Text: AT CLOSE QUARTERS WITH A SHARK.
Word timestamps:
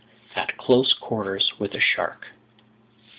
AT 0.35 0.57
CLOSE 0.57 0.95
QUARTERS 0.95 1.59
WITH 1.59 1.75
A 1.75 1.79
SHARK. 1.79 2.29